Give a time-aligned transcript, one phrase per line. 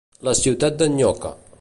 [0.27, 1.35] La ciutat d'en Nyoca.